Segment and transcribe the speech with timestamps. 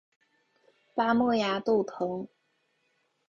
[0.95, 2.27] 巴莫崖豆藤